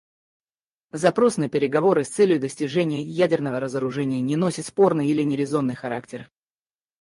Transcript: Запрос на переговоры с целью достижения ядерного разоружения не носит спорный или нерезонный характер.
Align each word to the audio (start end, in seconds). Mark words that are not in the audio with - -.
Запрос 0.93 1.37
на 1.37 1.47
переговоры 1.47 2.03
с 2.03 2.09
целью 2.09 2.39
достижения 2.39 3.03
ядерного 3.03 3.59
разоружения 3.59 4.19
не 4.19 4.35
носит 4.35 4.65
спорный 4.65 5.07
или 5.07 5.21
нерезонный 5.21 5.75
характер. 5.75 6.31